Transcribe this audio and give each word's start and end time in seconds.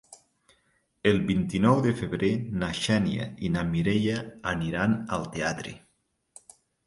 El 1.09 1.19
vint-i-nou 1.27 1.81
de 1.87 1.91
febrer 1.99 2.29
na 2.63 2.69
Xènia 2.79 3.27
i 3.49 3.53
na 3.57 3.65
Mireia 3.75 4.17
aniran 4.53 4.97
al 5.19 5.27
teatre. 5.37 5.75